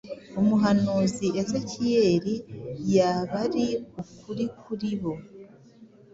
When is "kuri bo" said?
4.61-5.13